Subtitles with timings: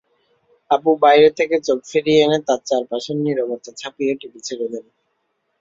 [0.71, 4.85] আবু বাইরে থেকে চোখ ফিরিয়ে এনে তাঁর চারপাশের নীরবতা ছাপিয়ে টিভি ছেড়ে দেন।